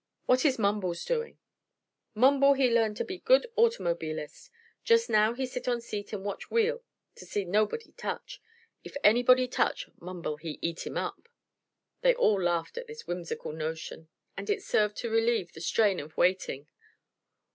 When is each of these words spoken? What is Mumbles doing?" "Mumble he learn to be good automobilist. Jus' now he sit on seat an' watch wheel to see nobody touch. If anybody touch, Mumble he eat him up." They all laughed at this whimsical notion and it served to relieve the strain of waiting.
What 0.25 0.45
is 0.45 0.57
Mumbles 0.57 1.05
doing?" 1.05 1.37
"Mumble 2.15 2.55
he 2.55 2.71
learn 2.71 2.95
to 2.95 3.05
be 3.05 3.19
good 3.19 3.45
automobilist. 3.55 4.49
Jus' 4.83 5.07
now 5.09 5.35
he 5.35 5.45
sit 5.45 5.67
on 5.67 5.79
seat 5.79 6.11
an' 6.11 6.23
watch 6.23 6.49
wheel 6.49 6.81
to 7.13 7.23
see 7.23 7.45
nobody 7.45 7.91
touch. 7.91 8.41
If 8.83 8.97
anybody 9.03 9.47
touch, 9.47 9.89
Mumble 9.99 10.37
he 10.37 10.57
eat 10.59 10.87
him 10.87 10.97
up." 10.97 11.29
They 12.01 12.15
all 12.15 12.41
laughed 12.41 12.79
at 12.79 12.87
this 12.87 13.05
whimsical 13.05 13.51
notion 13.53 14.07
and 14.35 14.49
it 14.49 14.63
served 14.63 14.97
to 14.97 15.09
relieve 15.11 15.53
the 15.53 15.61
strain 15.61 15.99
of 15.99 16.17
waiting. 16.17 16.67